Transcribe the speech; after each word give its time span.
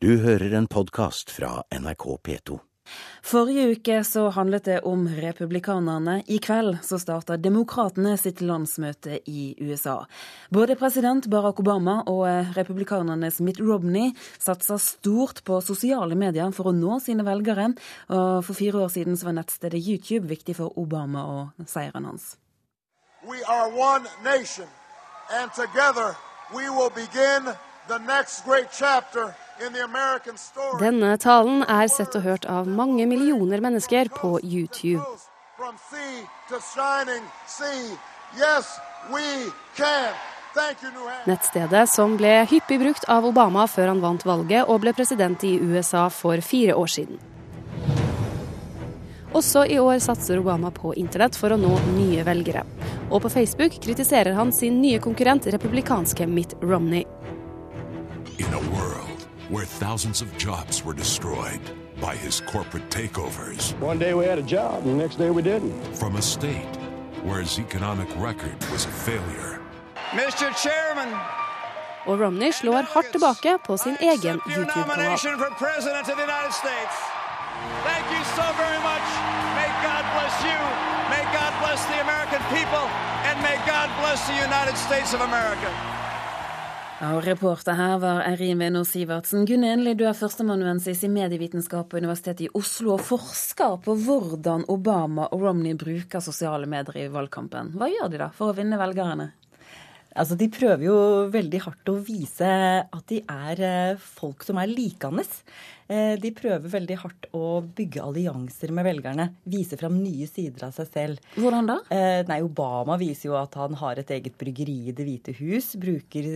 Du 0.00 0.12
hører 0.22 0.52
en 0.54 0.66
podkast 0.70 1.30
fra 1.34 1.64
NRK 1.74 2.04
P2. 2.22 2.58
Forrige 3.26 3.64
uke 3.72 3.96
så 4.06 4.28
handlet 4.30 4.68
det 4.68 4.76
om 4.86 5.08
republikanerne. 5.10 6.20
I 6.30 6.36
kveld 6.38 6.76
så 6.86 7.00
starter 7.02 7.40
demokratene 7.42 8.12
sitt 8.14 8.38
landsmøte 8.38 9.18
i 9.26 9.56
USA. 9.58 9.96
Både 10.54 10.76
president 10.78 11.26
Barack 11.26 11.58
Obama 11.58 11.96
og 12.06 12.54
republikanernes 12.54 13.40
Mitt 13.42 13.58
Romney 13.58 14.12
satser 14.38 14.78
stort 14.78 15.42
på 15.42 15.58
sosiale 15.66 16.14
medier 16.14 16.54
for 16.54 16.70
å 16.70 16.76
nå 16.78 17.00
sine 17.02 17.26
velgere. 17.26 17.72
Og 18.06 18.46
for 18.46 18.54
fire 18.54 18.84
år 18.84 18.94
siden 18.94 19.18
så 19.18 19.32
var 19.32 19.40
nettstedet 19.40 19.82
YouTube 19.82 20.30
viktig 20.30 20.60
for 20.60 20.78
Obama 20.78 21.26
og 21.26 21.66
seieren 21.66 22.06
hans. 22.06 22.36
We 23.26 23.42
are 23.50 23.66
one 23.74 24.06
nation, 24.22 24.70
and 25.34 25.50
together 25.58 26.14
we 26.54 26.70
will 26.70 26.94
begin 26.94 27.50
the 27.90 27.98
next 28.06 28.46
great 28.46 28.70
chapter 28.70 29.34
denne 29.58 31.16
talen 31.18 31.64
er 31.66 31.88
sett 31.90 32.14
og 32.14 32.22
hørt 32.22 32.44
av 32.46 32.68
mange 32.70 33.06
millioner 33.10 33.62
mennesker 33.64 34.10
på 34.14 34.38
YouTube. 34.42 35.02
Nettstedet 41.26 41.84
som 41.90 42.14
ble 42.20 42.34
hyppig 42.50 42.78
brukt 42.82 43.08
av 43.10 43.26
Obama 43.26 43.66
før 43.66 43.92
han 43.92 44.04
vant 44.04 44.26
valget 44.26 44.70
og 44.70 44.84
ble 44.84 44.94
president 44.94 45.42
i 45.44 45.56
USA 45.58 46.06
for 46.10 46.38
fire 46.44 46.78
år 46.78 46.94
siden. 46.94 47.18
Også 49.38 49.66
i 49.68 49.76
år 49.82 49.98
satser 50.00 50.38
Obama 50.40 50.70
på 50.72 50.94
internett 50.96 51.36
for 51.36 51.52
å 51.52 51.58
nå 51.60 51.74
nye 51.98 52.22
velgere. 52.24 52.62
Og 53.10 53.20
på 53.26 53.32
Facebook 53.32 53.76
kritiserer 53.82 54.38
han 54.38 54.54
sin 54.54 54.80
nye 54.80 55.02
konkurrent, 55.02 55.50
republikanske 55.50 56.26
Mitt 56.30 56.56
Romney. 56.62 57.04
A 58.40 58.44
world 58.52 58.67
where 59.48 59.64
thousands 59.64 60.22
of 60.22 60.36
jobs 60.36 60.84
were 60.84 60.94
destroyed 60.94 61.60
by 62.00 62.14
his 62.14 62.40
corporate 62.40 62.88
takeovers. 62.90 63.78
One 63.80 63.98
day 63.98 64.14
we 64.14 64.24
had 64.24 64.38
a 64.38 64.42
job, 64.42 64.86
and 64.86 65.00
the 65.00 65.02
next 65.02 65.16
day 65.16 65.30
we 65.30 65.42
didn't. 65.42 65.72
From 65.96 66.16
a 66.16 66.22
state 66.22 66.76
where 67.22 67.40
his 67.40 67.58
economic 67.58 68.08
record 68.16 68.56
was 68.70 68.84
a 68.84 68.90
failure. 68.90 69.60
Mr. 70.12 70.54
Chairman, 70.62 71.14
og 72.06 72.20
Romney 72.20 72.52
slår 72.52 72.82
hardt 72.94 73.10
tilbake 73.12 73.58
på 73.66 73.76
sin 73.76 73.96
egen 74.00 74.40
YouTube-kanal. 74.46 75.18
Thank 77.84 78.06
you 78.14 78.22
so 78.38 78.46
very 78.62 78.80
much. 78.90 79.06
May 79.58 79.70
God 79.88 80.04
bless 80.14 80.36
you. 80.50 80.58
May 81.14 81.24
God 81.38 81.52
bless 81.62 81.80
the 81.90 81.98
American 82.06 82.42
people. 82.54 82.84
And 83.28 83.36
may 83.42 83.58
God 83.66 83.88
bless 84.00 84.20
the 84.30 84.38
United 84.48 84.76
States 84.86 85.10
of 85.16 85.20
America. 85.20 85.97
Ja, 86.98 87.12
og 87.14 87.22
reporter 87.22 87.76
her 87.78 88.00
var 88.02 88.24
Eirin 88.26 88.58
Venno 88.58 88.80
Sivertsen. 88.82 89.44
Gunn 89.46 89.62
Enli, 89.62 89.92
du 89.94 90.00
er 90.08 90.16
førsteamanuensis 90.18 91.04
i 91.06 91.10
medievitenskap 91.14 91.86
på 91.92 92.00
Universitetet 92.02 92.48
i 92.48 92.58
Oslo 92.58 92.96
og 92.96 93.04
forsker 93.06 93.76
på 93.84 93.94
hvordan 94.02 94.64
Obama 94.74 95.28
og 95.30 95.44
Romney 95.46 95.76
bruker 95.78 96.18
sosiale 96.18 96.66
medier 96.66 97.04
i 97.04 97.12
valgkampen. 97.14 97.70
Hva 97.78 97.86
gjør 97.92 98.10
de 98.10 98.18
da 98.24 98.28
for 98.34 98.50
å 98.50 98.56
vinne 98.58 98.80
velgerne? 98.80 99.28
Altså, 100.18 100.34
De 100.34 100.50
prøver 100.50 100.82
jo 100.88 100.98
veldig 101.30 101.60
hardt 101.68 101.92
å 101.92 102.00
vise 102.02 102.50
at 102.82 103.06
de 103.14 103.22
er 103.22 103.62
eh, 103.62 104.06
folk 104.18 104.42
som 104.42 104.58
er 104.58 104.66
likende. 104.66 105.22
Eh, 105.88 106.18
de 106.20 106.30
prøver 106.36 106.68
veldig 106.68 106.96
hardt 107.00 107.26
å 107.36 107.62
bygge 107.62 108.02
allianser 108.04 108.72
med 108.76 108.84
velgerne. 108.84 109.24
Vise 109.48 109.78
fram 109.80 109.96
nye 110.02 110.26
sider 110.28 110.66
av 110.66 110.74
seg 110.76 110.90
selv. 110.92 111.22
Hvordan 111.38 111.70
da? 111.70 111.78
Eh, 111.94 112.20
nei, 112.28 112.42
Obama 112.44 112.98
viser 113.00 113.30
jo 113.30 113.38
at 113.40 113.56
han 113.56 113.78
har 113.80 114.00
et 114.00 114.12
eget 114.12 114.36
bryggeri 114.40 114.76
i 114.90 114.94
Det 114.98 115.06
hvite 115.06 115.32
hus. 115.40 115.70
Bruker 115.80 116.28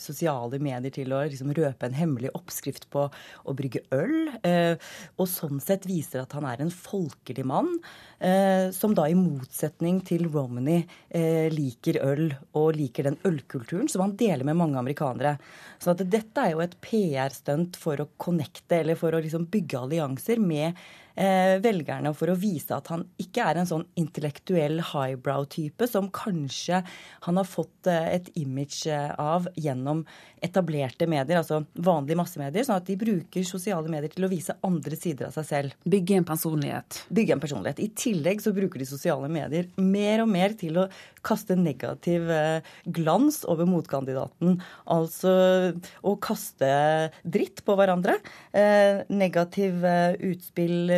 sosiale 0.00 0.60
medier 0.62 0.94
til 0.94 1.12
å 1.12 1.20
liksom 1.28 1.52
røpe 1.52 1.84
en 1.84 1.98
hemmelig 1.98 2.32
oppskrift 2.32 2.88
på 2.94 3.04
å 3.10 3.56
brygge 3.56 3.84
øl. 3.92 4.32
Eh, 4.40 4.80
og 5.18 5.28
sånn 5.28 5.60
sett 5.60 5.84
viser 5.84 6.22
at 6.24 6.32
han 6.32 6.48
er 6.48 6.64
en 6.64 6.72
folkelig 6.72 7.44
mann. 7.44 7.76
Som 8.72 8.94
da 8.96 9.04
i 9.10 9.16
motsetning 9.18 9.98
til 10.06 10.22
Romney 10.32 10.86
liker 11.52 11.98
øl 12.00 12.30
og 12.56 12.70
liker 12.78 13.04
den 13.04 13.18
ølkulturen 13.28 13.90
som 13.90 14.00
han 14.00 14.14
deler 14.16 14.46
med 14.48 14.56
mange 14.56 14.78
amerikanere. 14.80 15.34
Så 15.82 15.92
dette 15.98 16.40
er 16.40 16.54
jo 16.54 16.62
et 16.64 16.76
PR-stunt 16.80 17.76
for 17.76 18.00
å 18.00 18.08
connecte 18.16 18.78
eller 18.78 18.93
for 18.98 19.14
å 19.14 19.22
liksom 19.24 19.48
bygge 19.52 19.80
allianser 19.80 20.42
med 20.42 20.78
velgerne 21.14 22.10
for 22.16 22.32
å 22.32 22.38
vise 22.38 22.74
at 22.74 22.88
han 22.90 23.04
ikke 23.22 23.44
er 23.46 23.60
en 23.60 23.68
sånn 23.68 23.84
intellektuell 24.00 24.80
highbrow-type 24.92 25.86
som 25.90 26.10
kanskje 26.14 26.80
han 27.26 27.38
har 27.38 27.48
fått 27.48 27.88
eh, 27.90 28.16
et 28.16 28.30
image 28.40 28.86
eh, 28.90 29.12
av 29.20 29.48
gjennom 29.54 30.04
etablerte 30.44 31.06
medier, 31.08 31.40
altså 31.40 31.62
vanlige 31.72 32.18
massemedier, 32.20 32.66
sånn 32.66 32.80
at 32.80 32.88
de 32.88 32.98
bruker 33.00 33.46
sosiale 33.48 33.88
medier 33.88 34.12
til 34.12 34.26
å 34.26 34.30
vise 34.32 34.56
andre 34.66 34.98
sider 34.98 35.30
av 35.30 35.36
seg 35.38 35.48
selv. 35.48 35.76
Bygge 35.88 36.18
en 36.18 36.28
personlighet. 36.28 37.00
Bygge 37.14 37.36
en 37.36 37.42
personlighet. 37.44 37.80
I 37.80 37.90
tillegg 37.96 38.42
så 38.44 38.52
bruker 38.56 38.82
de 38.82 38.88
sosiale 38.88 39.30
medier 39.32 39.70
mer 39.80 40.24
og 40.24 40.30
mer 40.34 40.56
til 40.60 40.82
å 40.82 40.88
kaste 41.24 41.56
negativ 41.56 42.28
eh, 42.28 42.74
glans 42.92 43.42
over 43.48 43.68
motkandidaten. 43.70 44.58
Altså 44.92 45.32
å 46.04 46.16
kaste 46.20 46.68
dritt 47.24 47.62
på 47.64 47.76
hverandre. 47.78 48.18
Negativ 49.08 49.84
utspill 50.24 50.92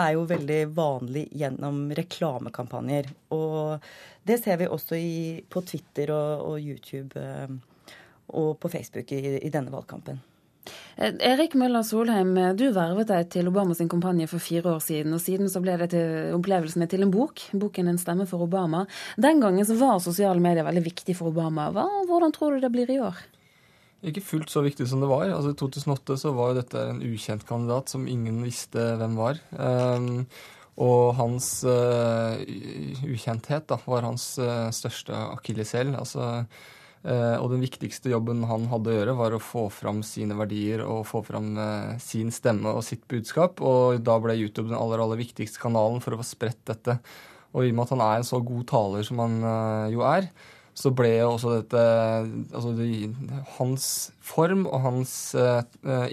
er 0.00 0.14
jo 0.16 0.24
veldig 0.28 0.60
vanlig 0.76 1.26
gjennom 1.36 1.84
reklamekampanjer. 1.96 3.10
Og 3.34 3.82
det 4.28 4.40
ser 4.42 4.60
vi 4.60 4.70
også 4.70 4.98
i, 4.98 5.14
på 5.48 5.64
Twitter 5.66 6.12
og, 6.14 6.44
og, 6.48 6.60
YouTube 6.60 7.20
eh, 7.20 7.56
og 8.32 8.54
på 8.60 8.70
Facebook 8.72 9.12
i, 9.12 9.38
i 9.42 9.52
denne 9.52 9.72
valgkampen. 9.72 10.20
Eh, 10.96 11.14
Erik 11.32 11.56
Møller 11.58 11.82
Solheim, 11.86 12.34
du 12.56 12.68
vervet 12.74 13.10
deg 13.10 13.28
til 13.34 13.50
Obama 13.50 13.74
sin 13.76 13.90
kampanje 13.92 14.28
for 14.30 14.42
fire 14.42 14.76
år 14.76 14.82
siden. 14.84 15.16
og 15.16 15.24
Siden 15.24 15.50
så 15.50 15.62
ble 15.64 15.76
det 15.80 15.92
til 15.96 16.36
opplevelsene 16.38 16.88
til 16.88 17.04
en 17.06 17.12
bok, 17.12 17.44
boken 17.52 17.88
'En 17.88 18.00
stemme 18.00 18.28
for 18.30 18.46
Obama'. 18.46 18.86
Den 19.18 19.40
gangen 19.40 19.66
så 19.66 19.78
var 19.78 19.98
sosiale 20.00 20.40
medier 20.40 20.64
veldig 20.64 20.84
viktig 20.84 21.16
for 21.16 21.34
Obama. 21.34 21.70
Hva, 21.72 21.88
hvordan 22.06 22.32
tror 22.32 22.54
du 22.54 22.60
det 22.60 22.72
blir 22.72 22.90
i 22.90 23.00
år? 23.00 23.16
Ikke 24.02 24.24
fullt 24.24 24.50
så 24.50 24.64
viktig 24.64 24.88
som 24.90 25.02
det 25.02 25.08
var. 25.10 25.28
Altså 25.30 25.52
I 25.52 25.58
2008 25.58 26.16
så 26.18 26.32
var 26.34 26.50
jo 26.50 26.58
dette 26.58 26.80
en 26.90 27.02
ukjent 27.06 27.44
kandidat 27.46 27.92
som 27.92 28.08
ingen 28.10 28.40
visste 28.42 28.82
hvem 28.98 29.14
var. 29.14 29.38
Um, 29.54 30.24
og 30.82 31.12
hans 31.18 31.60
uh, 31.68 32.34
ukjenthet 33.06 33.68
da, 33.70 33.78
var 33.86 34.08
hans 34.08 34.24
uh, 34.42 34.72
største 34.74 35.14
akilleshæl. 35.36 35.92
Altså, 36.00 36.30
uh, 37.06 37.36
og 37.38 37.52
den 37.52 37.62
viktigste 37.62 38.10
jobben 38.10 38.42
han 38.50 38.66
hadde 38.72 38.90
å 38.90 38.96
gjøre, 38.96 39.14
var 39.20 39.36
å 39.36 39.42
få 39.42 39.68
fram 39.70 40.00
sine 40.06 40.34
verdier 40.40 40.82
og 40.82 41.04
få 41.06 41.22
fram 41.26 41.52
sin 42.02 42.34
stemme 42.34 42.74
og 42.74 42.82
sitt 42.86 43.04
budskap. 43.06 43.62
Og 43.62 44.00
da 44.02 44.16
ble 44.24 44.34
YouTube 44.40 44.66
den 44.72 44.80
aller, 44.80 45.04
aller 45.04 45.20
viktigste 45.22 45.62
kanalen 45.62 46.02
for 46.02 46.16
å 46.16 46.18
få 46.24 46.26
spredt 46.26 46.64
dette. 46.72 46.98
Og 47.52 47.68
i 47.68 47.70
og 47.70 47.78
med 47.78 47.86
at 47.86 47.94
han 47.94 48.02
er 48.08 48.18
en 48.18 48.26
så 48.26 48.42
god 48.42 48.66
taler 48.72 49.06
som 49.06 49.22
han 49.22 49.38
jo 49.92 50.02
er, 50.08 50.26
så 50.78 50.90
ble 50.96 51.10
jo 51.18 51.34
også 51.34 51.58
dette 51.58 51.82
Altså 51.82 52.72
det, 52.78 52.86
hans 53.58 53.86
form 54.22 54.64
og 54.70 54.80
hans 54.84 55.12
uh, 55.36 55.60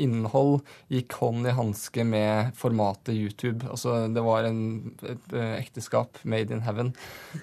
innhold 0.02 0.60
gikk 0.92 1.16
hånd 1.22 1.48
i 1.48 1.54
hanske 1.56 2.04
med 2.08 2.52
formatet 2.60 3.16
YouTube. 3.16 3.68
Altså 3.70 4.08
det 4.12 4.24
var 4.26 4.48
en, 4.50 4.62
et 5.06 5.36
uh, 5.36 5.56
ekteskap 5.60 6.20
made 6.24 6.56
in 6.56 6.64
heaven. 6.66 6.92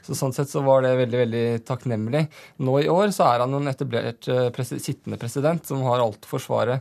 Så 0.05 0.19
sånn 0.19 0.35
sett 0.37 0.51
så 0.53 0.65
var 0.67 0.85
det 0.85 0.97
veldig, 1.01 1.21
veldig 1.23 1.45
takknemlig. 1.69 2.27
Nå 2.67 2.81
i 2.83 2.91
år 2.93 3.15
så 3.15 3.31
er 3.31 3.45
han 3.47 3.57
en 3.57 3.71
etablert 3.73 4.29
uh, 4.29 4.49
pres 4.55 4.75
sittende 4.75 5.21
president 5.23 5.65
som 5.69 5.85
har 5.87 6.03
alt 6.03 6.27
å 6.27 6.35
forsvare. 6.37 6.81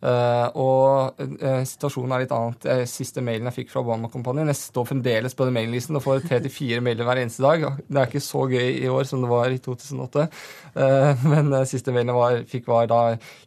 Uh, 0.00 0.48
og 0.56 1.18
uh, 1.20 1.60
situasjonen 1.68 2.14
er 2.16 2.22
litt 2.22 2.32
annet. 2.32 2.64
Uh, 2.64 2.84
siste 2.88 3.20
mailen 3.24 3.50
jeg 3.50 3.58
fikk 3.58 3.72
fra 3.74 3.82
Obama-kampanjen 3.82 4.48
Jeg 4.48 4.56
står 4.56 4.86
fremdeles 4.88 5.36
på 5.36 5.44
den 5.44 5.56
maillisten 5.58 5.98
og 5.98 6.04
får 6.06 6.22
tre 6.24 6.38
til 6.40 6.54
fire 6.54 6.78
mailer 6.84 7.04
hver 7.04 7.20
eneste 7.20 7.44
dag. 7.44 7.66
Det 7.84 8.00
er 8.00 8.08
ikke 8.08 8.24
så 8.24 8.46
gøy 8.48 8.80
i 8.80 8.88
år 8.88 9.04
som 9.10 9.20
det 9.20 9.28
var 9.28 9.52
i 9.52 9.60
2008. 9.60 10.26
men 11.32 11.52
siste 11.68 11.92
mailen 11.92 12.16
jeg 12.16 12.46
fikk, 12.48 12.68
var 12.70 12.88
da 12.88 13.00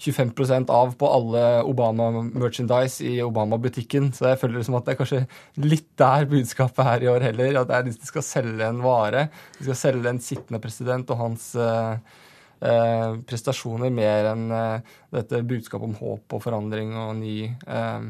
25% 0.04 0.70
av 0.74 0.94
på 1.00 1.10
alle 1.10 1.44
Obama-merchandise 1.66 3.02
i 3.10 3.16
Obama-butikken. 3.26 4.12
Så 4.14 4.30
jeg 4.30 4.42
føler 4.44 4.62
det 4.62 4.68
som 4.70 4.78
at 4.78 4.86
det 4.86 4.94
er 4.94 5.02
kanskje 5.02 5.24
litt 5.64 5.90
der 6.00 6.30
budskapet 6.30 6.92
er 6.94 7.08
i 7.08 7.10
år 7.16 7.32
heller. 7.32 7.64
At 7.64 7.72
det 7.72 7.80
er 7.80 7.90
de 7.90 7.96
skal 7.98 8.28
selge 8.28 8.70
en 8.70 8.84
vare. 8.86 9.26
De 9.58 9.66
skal 9.66 9.80
selge 9.88 10.14
en 10.14 10.22
sittende 10.22 10.62
president 10.62 11.10
og 11.16 11.24
hans 11.24 11.50
eh, 12.64 13.18
prestasjoner 13.28 13.92
mer 13.94 14.30
enn 14.32 14.48
eh, 14.56 14.94
dette 15.14 15.44
budskapet 15.48 15.90
om 15.90 15.98
håp 16.00 16.38
og 16.38 16.44
forandring 16.44 16.96
og 17.00 17.16
ny, 17.20 17.38
eh, 17.50 18.08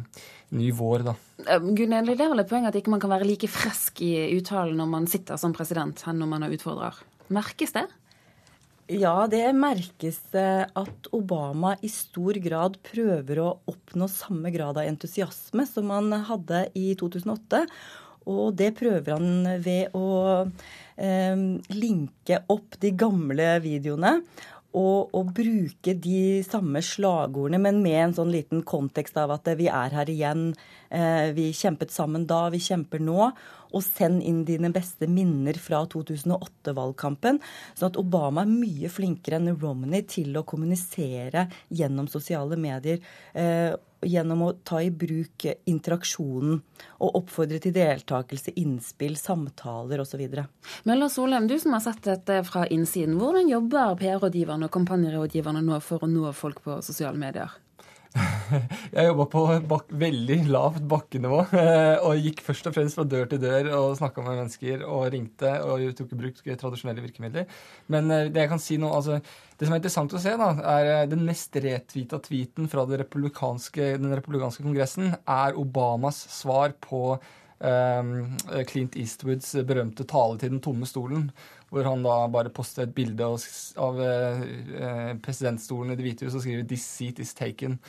ny 0.57 0.69
vår. 0.77 1.07
da. 1.09 1.15
Eh, 1.47 1.59
Gunhild, 1.63 2.13
det 2.13 2.21
er 2.21 2.31
vel 2.35 2.43
et 2.45 2.51
poeng 2.51 2.69
at 2.69 2.77
ikke 2.77 2.93
man 2.93 3.03
kan 3.03 3.13
være 3.13 3.27
like 3.29 3.49
frisk 3.51 4.03
i 4.05 4.13
uttalen 4.37 4.79
når 4.79 4.93
man 4.93 5.09
sitter 5.11 5.41
som 5.41 5.55
president, 5.55 6.05
enn 6.07 6.21
når 6.21 6.31
man 6.35 6.47
er 6.47 6.55
utfordrer. 6.55 7.03
Merkes 7.33 7.75
det? 7.75 7.87
Ja, 8.91 9.27
det 9.31 9.45
merkes 9.55 10.17
at 10.35 11.07
Obama 11.15 11.71
i 11.81 11.87
stor 11.87 12.35
grad 12.43 12.75
prøver 12.83 13.39
å 13.39 13.45
oppnå 13.71 14.09
samme 14.11 14.51
grad 14.51 14.75
av 14.75 14.89
entusiasme 14.89 15.63
som 15.69 15.93
han 15.95 16.11
hadde 16.27 16.65
i 16.75 16.91
2008. 16.99 17.63
Og 18.29 18.55
det 18.59 18.73
prøver 18.79 19.15
han 19.15 19.59
ved 19.63 19.93
å 19.97 20.07
eh, 20.43 21.45
linke 21.75 22.43
opp 22.53 22.79
de 22.81 22.93
gamle 22.97 23.55
videoene 23.63 24.19
Og, 24.73 25.11
og, 25.13 25.33
bruke 25.37 25.93
de 26.01 26.41
samme 26.41 26.81
slagordene, 26.81 27.59
men 27.61 27.81
med 27.83 27.99
en 27.99 28.15
sånn 28.17 28.31
liten 28.33 28.63
kontekst 28.65 29.19
av 29.21 29.35
at 29.35 29.51
vi 29.59 29.67
er 29.69 29.93
her 29.93 30.09
igjen. 30.09 30.47
Eh, 30.89 31.29
vi 31.37 31.51
kjempet 31.53 31.93
sammen 31.93 32.25
da, 32.25 32.47
vi 32.49 32.57
kjemper 32.57 33.03
nå. 33.03 33.29
Og 33.73 33.85
send 33.85 34.25
inn 34.25 34.41
dine 34.45 34.69
beste 34.73 35.05
minner 35.09 35.57
fra 35.61 35.83
2008-valgkampen. 35.93 37.37
Sånn 37.77 37.91
at 37.91 38.01
Obama 38.01 38.41
er 38.41 38.49
mye 38.49 38.89
flinkere 38.89 39.37
enn 39.37 39.53
Romney 39.61 40.05
til 40.09 40.33
å 40.37 40.45
kommunisere 40.45 41.47
gjennom 41.69 42.09
sosiale 42.09 42.57
medier. 42.57 43.01
Eh, 43.37 43.73
gjennom 44.05 44.43
å 44.45 44.51
ta 44.65 44.81
i 44.83 44.91
bruk 44.91 45.45
interaksjonen 45.69 46.59
og 47.03 47.19
oppfordre 47.21 47.59
til 47.63 47.75
deltakelse, 47.75 48.55
innspill, 48.59 49.15
samtaler 49.19 50.03
osv. 50.03 50.23
Møller 50.89 51.11
Solheim, 51.11 51.47
du 51.47 51.57
som 51.61 51.75
har 51.77 51.83
sett 51.85 52.03
dette 52.07 52.41
fra 52.47 52.67
innsiden. 52.67 53.17
Hvordan 53.21 53.51
jobber 53.51 53.97
PR-rådgiverne 54.01 54.69
og 54.69 54.75
kampanjerådgiverne 54.75 55.63
nå 55.65 55.79
for 55.83 56.03
å 56.03 56.11
nå 56.11 56.31
folk 56.37 56.63
på 56.65 56.81
sosiale 56.85 57.19
medier? 57.19 57.62
Jeg 58.93 59.07
jobba 59.07 59.25
på 59.31 59.41
bak, 59.69 59.91
veldig 60.03 60.37
lavt 60.51 60.83
bakkenivå 60.89 61.39
eh, 61.57 62.03
og 62.05 62.21
gikk 62.21 62.43
først 62.45 62.69
og 62.69 62.75
fremst 62.75 62.97
fra 62.99 63.05
dør 63.09 63.29
til 63.31 63.41
dør 63.41 63.69
og 63.77 63.97
snakka 63.97 64.23
med 64.25 64.37
mennesker 64.41 64.83
og 64.85 65.07
ringte 65.13 65.53
og 65.65 65.85
tok 65.97 66.13
i 66.13 66.19
bruk 66.19 66.41
tradisjonelle 66.45 67.03
virkemidler. 67.05 67.47
Men 67.93 68.11
eh, 68.13 68.29
det 68.33 68.45
jeg 68.45 68.51
kan 68.53 68.61
si 68.61 68.77
nå, 68.81 68.91
altså, 68.93 69.19
det 69.57 69.67
som 69.67 69.75
er 69.75 69.81
interessant 69.81 70.13
å 70.13 70.21
se, 70.21 70.35
da, 70.39 70.49
er 70.75 70.91
eh, 70.91 71.05
den 71.09 71.23
mest 71.25 71.57
retvita 71.63 72.21
tweeten 72.23 72.69
fra 72.71 72.85
republikanske, 73.03 73.95
den 74.01 74.13
republikanske 74.13 74.65
kongressen 74.65 75.15
er 75.17 75.57
Obamas 75.59 76.25
svar 76.33 76.77
på 76.83 77.17
Clint 77.63 78.97
Eastwoods 78.99 79.53
berømte 79.63 80.03
tale 80.09 80.35
til 80.41 80.49
den 80.51 80.59
tomme 80.59 80.83
stolen 80.89 81.29
hvor 81.73 81.89
han 81.89 82.03
da 82.05 82.17
bare 82.29 82.53
poster 82.53 82.85
et 82.85 82.95
bilde 82.95 83.25
av 83.81 84.01
eh, 84.05 85.13
presidentstolen 85.25 85.93
i 85.93 85.97
Det 85.97 86.05
hvite 86.05 86.27
hus 86.27 86.37
og 86.37 86.45
skriver 86.45 86.67
'This 86.67 86.85
seat 86.85 87.19
is 87.19 87.33
taken'. 87.33 87.79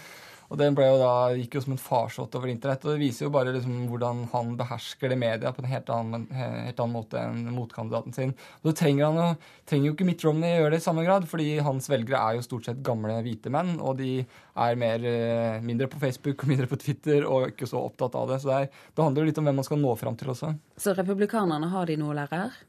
Og 0.53 0.59
Den 0.61 0.77
ble 0.77 0.87
jo 0.87 0.99
da, 1.01 1.13
gikk 1.35 1.57
jo 1.57 1.63
som 1.65 1.75
en 1.75 1.81
farsott 1.81 2.35
over 2.39 2.51
internett. 2.53 2.85
og 2.85 2.95
Det 2.95 3.01
viser 3.03 3.27
jo 3.27 3.33
bare 3.35 3.55
liksom 3.57 3.87
hvordan 3.91 4.25
han 4.33 4.53
behersker 4.59 5.11
det 5.11 5.19
media 5.19 5.53
på 5.55 5.65
en 5.65 5.71
helt 5.71 5.91
annen, 5.91 6.27
helt 6.31 6.83
annen 6.83 6.95
måte 6.95 7.21
enn 7.21 7.49
motkandidaten 7.55 8.15
sin. 8.15 8.35
Og 8.63 8.71
Så 8.71 8.77
trenger 8.85 9.09
han 9.09 9.21
jo, 9.21 9.29
trenger 9.67 9.89
jo 9.89 9.95
ikke 9.97 10.09
Mitt 10.09 10.25
Romney 10.27 10.59
gjøre 10.59 10.75
det 10.77 10.83
i 10.83 10.85
samme 10.85 11.07
grad, 11.07 11.27
fordi 11.31 11.49
hans 11.65 11.89
velgere 11.91 12.21
er 12.21 12.39
jo 12.39 12.47
stort 12.47 12.69
sett 12.69 12.85
gamle 12.87 13.17
hvite 13.25 13.51
menn, 13.51 13.79
og 13.81 13.99
de 13.99 14.13
er 14.21 14.79
mer, 14.79 15.09
eh, 15.09 15.65
mindre 15.65 15.89
på 15.91 15.99
Facebook 16.03 16.45
og 16.45 16.49
mindre 16.53 16.71
på 16.71 16.79
Twitter 16.79 17.27
og 17.27 17.51
ikke 17.51 17.71
så 17.71 17.83
opptatt 17.83 18.15
av 18.21 18.31
det. 18.31 18.43
Så 18.43 18.53
det, 18.53 18.61
er, 18.61 18.87
det 18.95 19.09
handler 19.09 19.25
jo 19.25 19.33
litt 19.33 19.43
om 19.43 19.51
hvem 19.51 19.61
man 19.63 19.67
skal 19.71 19.83
nå 19.83 19.97
fram 19.99 20.21
til 20.21 20.31
også. 20.37 20.55
Så 20.79 20.95
republikanerne 20.95 21.73
har 21.73 21.91
de 21.91 21.99
noe 21.99 22.15
å 22.15 22.21
lære 22.21 22.45
her? 22.45 22.63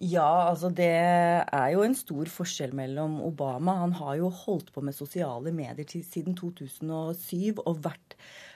Ja, 0.00 0.48
altså 0.48 0.70
det 0.72 0.88
er 0.88 1.66
jo 1.74 1.82
en 1.84 1.94
stor 1.96 2.28
forskjell 2.32 2.70
mellom 2.72 3.18
Obama. 3.20 3.74
Han 3.82 3.92
har 3.98 4.14
jo 4.16 4.30
holdt 4.32 4.70
på 4.72 4.80
med 4.80 4.96
sosiale 4.96 5.52
medier 5.52 5.84
til, 5.84 6.00
siden 6.00 6.32
2007 6.38 7.60
og 7.60 7.82
vært 7.84 8.14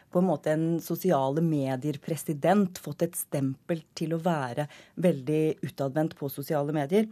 på 0.08 0.22
en 0.22 0.28
måte 0.30 0.54
en 0.54 0.78
sosiale 0.80 1.42
medier-president. 1.44 2.78
Fått 2.80 3.04
et 3.04 3.18
stempel 3.18 3.82
til 3.92 4.14
å 4.16 4.22
være 4.24 4.64
veldig 5.04 5.66
utadvendt 5.68 6.16
på 6.16 6.30
sosiale 6.32 6.72
medier. 6.72 7.10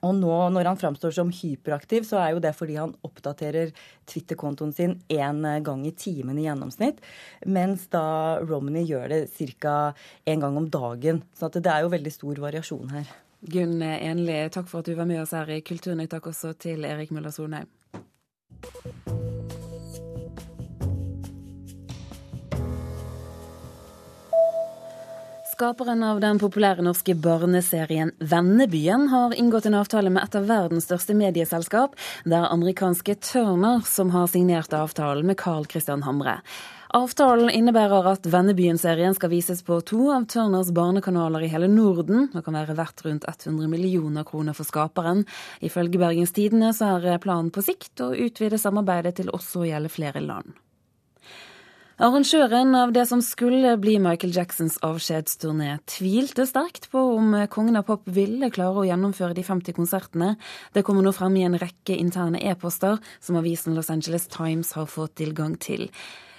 Og 0.00 0.14
nå 0.16 0.36
når 0.54 0.70
han 0.70 0.80
framstår 0.80 1.12
som 1.12 1.28
hyperaktiv, 1.36 2.06
så 2.08 2.22
er 2.22 2.30
jo 2.32 2.40
det 2.40 2.54
fordi 2.56 2.78
han 2.80 2.94
oppdaterer 3.04 3.74
Twitter-kontoen 4.08 4.72
sin 4.72 4.94
én 5.12 5.44
gang 5.66 5.84
i 5.84 5.92
timen 5.92 6.40
i 6.40 6.46
gjennomsnitt. 6.46 7.04
Mens 7.44 7.84
da 7.92 8.40
Romney 8.40 8.88
gjør 8.88 9.12
det 9.12 9.20
ca. 9.60 9.92
én 10.24 10.40
gang 10.40 10.56
om 10.56 10.70
dagen. 10.72 11.20
Så 11.36 11.52
det 11.52 11.68
er 11.68 11.84
jo 11.84 11.92
veldig 11.92 12.14
stor 12.16 12.42
variasjon 12.48 12.96
her. 12.96 13.12
Gunn 13.42 13.82
Enli, 13.82 14.38
takk 14.54 14.68
for 14.70 14.82
at 14.82 14.86
du 14.86 14.94
var 14.94 15.08
med 15.10 15.22
oss 15.22 15.34
her 15.34 15.50
i 15.50 15.62
Kulturnytt. 15.66 16.12
Takk 16.14 16.30
også 16.30 16.52
til 16.62 16.84
Erik 16.86 17.10
Møller 17.10 17.34
Solheim. 17.34 17.66
Skaperen 25.52 26.00
av 26.02 26.20
den 26.22 26.38
populære 26.42 26.82
norske 26.82 27.14
barneserien 27.18 28.14
Vennebyen 28.18 29.08
har 29.12 29.34
inngått 29.38 29.66
en 29.68 29.76
avtale 29.78 30.10
med 30.10 30.24
et 30.24 30.38
av 30.38 30.46
verdens 30.48 30.88
største 30.88 31.14
medieselskap. 31.14 31.98
Det 32.24 32.38
er 32.38 32.48
amerikanske 32.48 33.18
Turner 33.22 33.82
som 33.86 34.10
har 34.14 34.30
signert 34.32 34.74
avtalen 34.74 35.28
med 35.28 35.38
Carl 35.42 35.68
Christian 35.70 36.02
Hamre. 36.06 36.38
Avtalen 36.92 37.48
innebærer 37.48 38.04
at 38.10 38.26
Vennebyen-serien 38.28 39.14
skal 39.16 39.30
vises 39.32 39.62
på 39.64 39.78
to 39.88 40.10
av 40.12 40.26
Turners 40.28 40.68
barnekanaler 40.76 41.46
i 41.46 41.48
hele 41.48 41.64
Norden. 41.72 42.26
Det 42.34 42.42
kan 42.44 42.58
være 42.58 42.74
verdt 42.76 43.00
rundt 43.06 43.24
100 43.24 43.70
millioner 43.72 44.26
kroner 44.28 44.52
for 44.52 44.68
skaperen. 44.68 45.22
Ifølge 45.64 45.96
Bergens 46.02 46.34
Tidende 46.36 46.74
så 46.76 46.90
er 47.00 47.22
planen 47.22 47.48
på 47.48 47.64
sikt 47.64 48.02
å 48.04 48.10
utvide 48.12 48.60
samarbeidet 48.60 49.14
til 49.16 49.32
også 49.32 49.62
å 49.62 49.70
gjelde 49.70 49.92
flere 49.94 50.20
land. 50.20 50.50
Arrangøren 52.02 52.76
av 52.76 52.92
det 52.92 53.06
som 53.08 53.22
skulle 53.24 53.72
bli 53.80 53.94
Michael 54.02 54.34
Jacksons 54.36 54.76
avskjedsturné, 54.84 55.78
tvilte 55.88 56.44
sterkt 56.50 56.90
på 56.92 57.06
om 57.14 57.38
Kongen 57.52 57.78
av 57.80 57.86
pop 57.88 58.04
ville 58.04 58.50
klare 58.52 58.82
å 58.82 58.84
gjennomføre 58.88 59.38
de 59.38 59.44
50 59.46 59.78
konsertene. 59.78 60.34
Det 60.76 60.84
kommer 60.84 61.06
nå 61.06 61.14
frem 61.16 61.40
i 61.40 61.46
en 61.48 61.56
rekke 61.56 61.96
interne 61.96 62.42
e-poster 62.52 63.00
som 63.16 63.40
avisen 63.40 63.72
Los 63.78 63.88
Angeles 63.88 64.28
Times 64.28 64.74
har 64.76 64.92
fått 64.92 65.16
tilgang 65.22 65.56
til. 65.56 65.88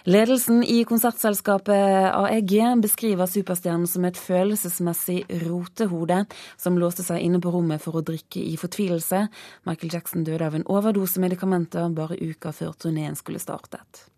Ledelsen 0.04 0.64
i 0.68 0.82
konsertselskapet 0.84 2.12
AEG 2.12 2.58
beskriver 2.84 3.30
superstjernen 3.32 3.88
som 3.88 4.04
et 4.04 4.20
følelsesmessig 4.20 5.22
rotehode 5.46 6.26
som 6.60 6.76
låste 6.76 7.06
seg 7.08 7.24
inne 7.24 7.40
på 7.40 7.54
rommet 7.56 7.80
for 7.80 7.96
å 7.96 8.04
drikke 8.04 8.44
i 8.44 8.58
fortvilelse. 8.60 9.22
Michael 9.64 9.96
Jackson 9.96 10.26
døde 10.28 10.50
av 10.50 10.58
en 10.60 10.68
overdose 10.68 11.24
medikamenter 11.24 11.88
bare 11.96 12.20
uka 12.20 12.52
før 12.52 12.76
turneen 12.76 13.16
skulle 13.16 13.40
startet. 13.40 14.10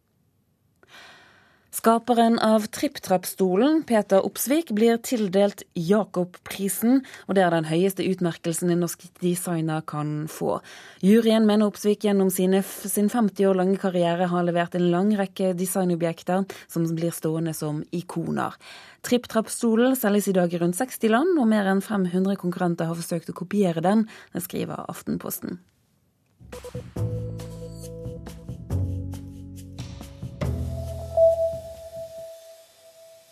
Skaperen 1.75 2.39
av 2.39 2.67
tripp-trapp-stolen, 2.71 3.81
Peter 3.83 4.23
Opsvik, 4.23 4.69
blir 4.71 4.95
tildelt 5.03 5.65
Jakob-prisen, 5.75 7.01
og 7.27 7.35
det 7.35 7.43
er 7.43 7.51
den 7.51 7.67
høyeste 7.67 8.05
utmerkelsen 8.07 8.71
en 8.71 8.79
norsk 8.85 9.03
designer 9.19 9.83
kan 9.83 10.13
få. 10.31 10.61
Juryen 11.03 11.43
mener 11.43 11.67
Opsvik 11.67 12.07
gjennom 12.07 12.31
sine, 12.31 12.61
sin 12.63 13.11
50 13.11 13.49
år 13.49 13.59
lange 13.59 13.75
karriere 13.81 14.29
har 14.31 14.47
levert 14.47 14.77
en 14.79 14.87
lang 14.93 15.11
rekke 15.19 15.51
designobjekter 15.59 16.47
som 16.71 16.87
blir 16.95 17.11
stående 17.11 17.51
som 17.57 17.83
ikoner. 17.91 18.55
Tripp-trapp-stolen 19.03 19.99
selges 19.99 20.31
i 20.31 20.37
dag 20.39 20.55
i 20.55 20.63
rundt 20.63 20.79
60 20.79 21.11
land, 21.11 21.35
og 21.35 21.51
mer 21.51 21.67
enn 21.73 21.83
500 21.83 22.39
konkurrenter 22.39 22.87
har 22.87 22.95
forsøkt 22.95 23.35
å 23.35 23.39
kopiere 23.43 23.83
den, 23.83 24.07
skriver 24.47 24.87
Aftenposten. 24.87 25.59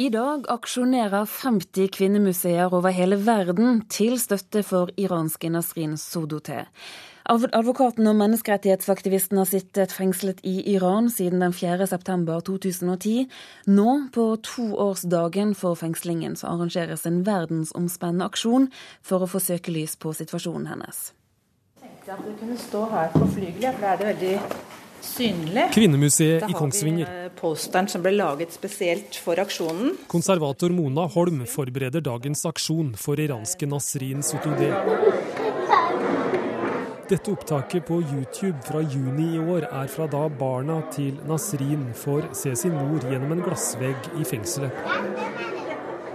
I 0.04 0.10
dag 0.12 0.48
aksjonerer 0.52 1.24
50 1.30 1.88
kvinnemuseer 1.96 2.74
over 2.76 2.92
hele 2.92 3.16
verden 3.24 3.86
til 3.94 4.18
støtte 4.20 4.60
for 4.68 4.90
iranske 5.00 5.48
Nasrin 5.54 5.94
Sodote. 6.02 6.66
Advokaten 7.32 8.10
og 8.12 8.18
menneskerettighetsaktivisten 8.20 9.40
har 9.40 9.48
sittet 9.48 9.96
fengslet 9.96 10.42
i 10.44 10.58
Iran 10.74 11.08
siden 11.14 11.46
den 11.46 11.56
4.9.2010. 11.56 13.30
Nå, 13.72 13.96
på 14.12 14.28
toårsdagen 14.44 15.56
for 15.56 15.80
fengslingen, 15.80 16.36
så 16.36 16.52
arrangeres 16.52 17.08
en 17.08 17.24
verdensomspennende 17.24 18.28
aksjon 18.28 18.68
for 19.00 19.24
å 19.24 19.32
få 19.32 19.40
søkelys 19.46 19.96
på 19.96 20.12
situasjonen 20.20 20.68
hennes. 20.74 21.14
Jeg 21.80 21.94
tenkte 21.94 22.18
at 22.18 22.28
du 22.28 22.36
kunne 22.44 22.60
stå 22.60 22.88
her 22.92 23.14
på 23.16 23.32
flygelet, 23.38 23.78
for 23.78 23.86
det 23.86 23.94
er 23.94 24.02
det 24.04 24.12
veldig 24.12 24.73
synlig. 25.04 25.68
Kvinnemuseet 25.76 26.50
i 26.50 26.56
Kongsvinger. 26.58 27.06
Da 27.06 27.12
har 27.12 27.22
vi 27.22 27.30
eh, 27.30 27.36
posteren 27.40 27.90
som 27.92 28.04
ble 28.06 28.14
laget 28.16 28.56
spesielt 28.56 29.20
for 29.24 29.40
aksjonen. 29.44 29.98
Konservator 30.12 30.74
Mona 30.76 31.08
Holm 31.14 31.44
forbereder 31.50 32.04
dagens 32.06 32.46
aksjon 32.50 32.94
for 33.00 33.20
iranske 33.20 33.70
Nasrin 33.70 34.24
Sotoudeh. 34.26 34.74
Dette 37.10 37.32
opptaket 37.32 37.84
på 37.86 38.00
YouTube 38.02 38.58
fra 38.64 38.80
juni 38.82 39.34
i 39.36 39.40
år 39.40 39.68
er 39.68 39.90
fra 39.92 40.08
da 40.08 40.24
barna 40.40 40.80
til 40.94 41.20
Nasrin 41.28 41.90
får 42.00 42.32
se 42.40 42.56
sin 42.58 42.74
mor 42.78 43.04
gjennom 43.04 43.36
en 43.36 43.44
glassvegg 43.44 44.08
i 44.18 44.26
fengselet. 44.26 45.53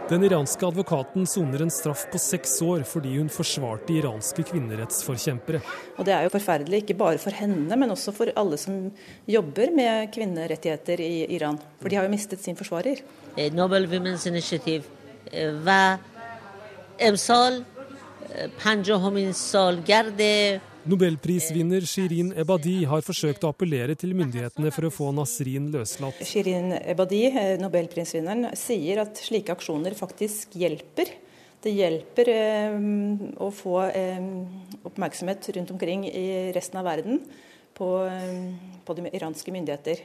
Den 0.09 0.23
iranske 0.27 0.67
advokaten 0.67 1.25
soner 1.29 1.63
en 1.63 1.71
straff 1.71 2.03
på 2.11 2.19
seks 2.19 2.57
år 2.61 2.83
fordi 2.87 3.15
hun 3.17 3.31
forsvarte 3.31 3.95
iranske 3.95 4.43
kvinnerettsforkjempere. 4.49 5.61
Og 5.97 6.05
Det 6.05 6.13
er 6.13 6.23
jo 6.25 6.33
forferdelig, 6.33 6.83
ikke 6.83 6.97
bare 6.99 7.17
for 7.17 7.31
henne, 7.31 7.75
men 7.75 7.89
også 7.89 8.11
for 8.11 8.31
alle 8.35 8.57
som 8.57 8.91
jobber 9.27 9.71
med 9.71 10.11
kvinnerettigheter 10.13 10.99
i 10.99 11.25
Iran. 11.35 11.59
For 11.79 11.89
de 11.89 11.95
har 11.95 12.03
jo 12.03 12.11
mistet 12.11 12.43
sin 12.43 12.59
forsvarer. 12.59 12.99
Eh, 13.37 13.53
Nobel 13.53 13.87
Women's 13.87 14.27
Initiative 14.27 14.83
و 15.65 15.97
امسال 16.99 17.63
پنجاهمین 18.59 19.31
سالگرد 19.31 20.21
Nobelprisvinner 20.88 21.84
Shirin 21.84 22.30
Ebadi 22.40 22.78
har 22.88 23.02
forsøkt 23.04 23.42
å 23.44 23.50
appellere 23.52 23.92
til 23.98 24.14
myndighetene 24.16 24.70
for 24.72 24.88
å 24.88 24.90
få 24.94 25.10
Nasrin 25.12 25.66
løslatt. 25.74 26.22
Shirin 26.24 26.72
Ebadi, 26.78 27.26
eh, 27.28 27.56
nobelprisvinneren, 27.60 28.54
sier 28.56 29.02
at 29.02 29.20
slike 29.20 29.52
aksjoner 29.52 29.96
faktisk 29.98 30.56
hjelper 30.56 31.12
Det 31.58 31.72
hjelper 31.74 32.28
å 33.42 33.48
få 33.50 33.80
oppmerksomhet 34.86 35.48
rundt 35.56 35.72
omkring 35.74 36.04
i 36.06 36.52
resten 36.54 36.78
av 36.78 36.86
verden 36.86 37.18
på, 37.74 37.88
på 38.86 38.94
de 38.94 39.10
iranske 39.10 39.50
myndigheter. 39.50 39.98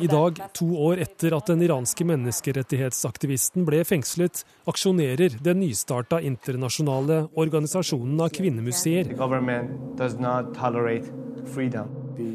I 0.00 0.06
dag, 0.06 0.38
to 0.56 0.66
år 0.80 1.00
etter 1.04 1.34
at 1.36 1.50
den 1.50 1.62
iranske 1.66 2.06
menneskerettighetsaktivisten 2.08 3.66
ble 3.68 3.82
fengslet, 3.84 4.44
aksjonerer 4.70 5.36
den 5.44 5.60
nystarta 5.60 6.22
internasjonale 6.24 7.26
organisasjonen 7.36 8.22
av 8.24 8.32
kvinnemuseer. 8.32 9.12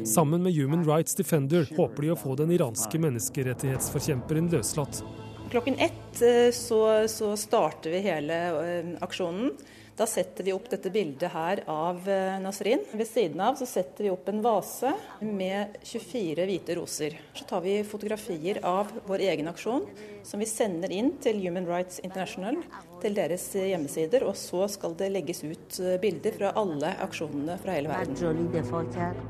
Sammen 0.06 0.46
med 0.46 0.54
Human 0.54 0.86
Rights 0.86 1.18
Defender 1.18 1.66
håper 1.76 2.06
de 2.06 2.12
å 2.14 2.18
få 2.18 2.38
den 2.38 2.54
iranske 2.54 3.00
menneskerettighetsforkjemperen 3.02 4.50
løslatt. 4.54 5.02
Klokken 5.50 5.74
ett 5.78 6.22
eh, 6.22 6.50
så, 6.54 7.08
så 7.10 7.34
starter 7.38 7.90
vi 7.94 8.04
hele 8.06 8.38
eh, 8.62 8.94
aksjonen. 9.02 9.52
Da 9.96 10.04
setter 10.04 10.44
vi 10.44 10.52
opp 10.52 10.66
dette 10.68 10.90
bildet 10.92 11.32
her 11.32 11.62
av 11.72 12.04
eh, 12.10 12.34
Nasrin. 12.44 12.82
Ved 12.92 13.08
siden 13.08 13.40
av 13.40 13.54
så 13.56 13.64
setter 13.64 14.04
vi 14.04 14.10
opp 14.12 14.26
en 14.28 14.42
vase 14.44 14.90
med 15.24 15.78
24 15.88 16.44
hvite 16.50 16.74
roser. 16.76 17.16
Så 17.32 17.46
tar 17.48 17.62
vi 17.64 17.78
fotografier 17.80 18.60
av 18.68 18.90
vår 19.08 19.24
egen 19.30 19.48
aksjon, 19.48 19.86
som 20.26 20.42
vi 20.42 20.48
sender 20.50 20.92
inn 20.92 21.14
til 21.24 21.40
Human 21.40 21.64
Rights 21.70 22.02
International, 22.04 22.60
til 23.00 23.16
deres 23.16 23.46
hjemmesider. 23.56 24.26
Og 24.28 24.36
så 24.36 24.66
skal 24.68 24.98
det 25.00 25.08
legges 25.14 25.40
ut 25.46 25.80
eh, 25.80 25.96
bilder 26.02 26.36
fra 26.36 26.52
alle 26.60 26.92
aksjonene 27.06 27.56
fra 27.64 27.78
hele 27.78 27.88
verden. 27.88 29.24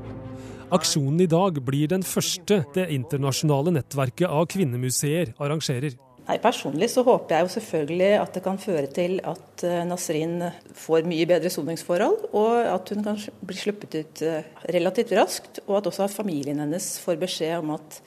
Aksjonen 0.67 1.23
i 1.23 1.29
dag 1.31 1.61
blir 1.63 1.87
den 1.95 2.03
første 2.03 2.59
det 2.75 2.89
internasjonale 2.91 3.71
nettverket 3.77 4.27
av 4.27 4.49
kvinnemuseer 4.51 5.31
arrangerer. 5.39 5.95
Nei, 6.27 6.35
Personlig 6.43 6.89
så 6.91 7.05
håper 7.07 7.37
jeg 7.37 7.45
jo 7.45 7.51
selvfølgelig 7.53 8.09
at 8.19 8.33
det 8.35 8.43
kan 8.43 8.57
føre 8.59 8.87
til 8.91 9.21
at 9.23 9.63
eh, 9.63 9.83
Nasrin 9.87 10.41
får 10.75 11.07
mye 11.07 11.27
bedre 11.29 11.51
soningsforhold, 11.53 12.25
og 12.35 12.67
at 12.67 12.91
hun 12.91 13.05
kan 13.05 13.19
bli 13.47 13.55
sluppet 13.55 13.95
ut 13.95 14.23
eh, 14.27 14.49
relativt 14.75 15.13
raskt, 15.15 15.61
og 15.69 15.79
at 15.79 15.87
også 15.93 16.09
familien 16.11 16.59
hennes 16.59 16.89
får 16.99 17.21
beskjed 17.21 17.61
om 17.61 17.77
at 17.77 18.01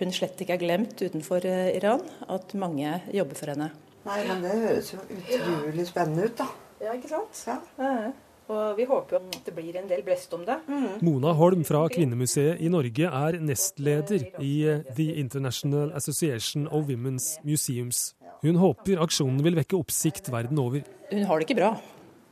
hun 0.00 0.12
slett 0.12 0.40
ikke 0.40 0.56
er 0.56 0.62
glemt 0.64 1.04
utenfor 1.04 1.44
eh, 1.44 1.74
Iran, 1.76 2.00
at 2.32 2.56
mange 2.56 2.96
jobber 3.12 3.36
for 3.42 3.52
henne. 3.52 3.68
Nei, 4.06 4.22
men 4.24 4.44
Det 4.46 4.56
høres 4.62 4.92
jo 4.94 5.02
utrolig 5.04 5.86
spennende 5.90 6.30
ut, 6.30 6.40
da. 6.40 6.48
Ja, 6.80 6.96
ikke 6.96 7.12
sant? 7.12 7.44
Ja. 7.76 8.14
Og 8.46 8.76
vi 8.78 8.86
håper 8.86 9.16
jo 9.16 9.20
at 9.24 9.38
det 9.48 9.54
blir 9.56 9.76
en 9.80 9.88
del 9.90 10.04
blest 10.06 10.32
om 10.36 10.44
det. 10.46 10.60
Mm. 10.70 11.02
Mona 11.06 11.32
Holm 11.34 11.64
fra 11.66 11.82
Kvinnemuseet 11.90 12.62
i 12.62 12.70
Norge 12.70 13.10
er 13.10 13.38
nestleder 13.42 14.28
i 14.38 14.52
eh, 14.70 14.86
The 14.94 15.08
International 15.18 15.90
Association 15.98 16.68
of 16.68 16.86
Women's 16.86 17.34
Museums. 17.46 18.12
Hun 18.44 18.60
håper 18.62 19.02
aksjonen 19.02 19.42
vil 19.42 19.58
vekke 19.58 19.78
oppsikt 19.78 20.30
verden 20.30 20.60
over. 20.62 20.86
Hun 21.10 21.26
har 21.26 21.40
det 21.40 21.48
ikke 21.48 21.58
bra, 21.58 21.74